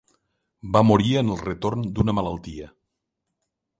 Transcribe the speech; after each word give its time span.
Va 0.77 0.81
morir 0.91 1.11
en 1.21 1.29
el 1.35 1.39
retorn 1.43 1.85
d'una 1.99 2.17
malaltia. 2.21 2.71